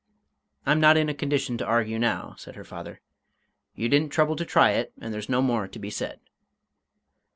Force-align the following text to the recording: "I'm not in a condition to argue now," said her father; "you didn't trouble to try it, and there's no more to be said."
"I'm 0.65 0.79
not 0.79 0.97
in 0.97 1.09
a 1.09 1.13
condition 1.13 1.59
to 1.59 1.63
argue 1.67 1.99
now," 1.99 2.33
said 2.39 2.55
her 2.55 2.63
father; 2.63 3.01
"you 3.75 3.87
didn't 3.87 4.09
trouble 4.09 4.35
to 4.35 4.45
try 4.45 4.71
it, 4.71 4.91
and 4.99 5.13
there's 5.13 5.29
no 5.29 5.43
more 5.43 5.67
to 5.67 5.77
be 5.77 5.91
said." 5.91 6.19